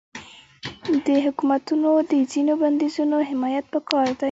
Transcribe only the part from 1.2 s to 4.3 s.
حکومتونو د ځینو بندیزونو حمایت پکار دی.